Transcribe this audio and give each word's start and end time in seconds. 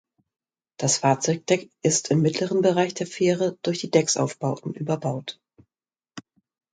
Das 0.77 0.97
Fahrzeugdeck 0.97 1.69
ist 1.83 2.09
im 2.09 2.23
mittleren 2.23 2.61
Bereich 2.63 2.95
der 2.95 3.05
Fähre 3.05 3.59
durch 3.61 3.81
die 3.81 3.91
Decksaufbauten 3.91 4.73
überbaut. 4.73 5.39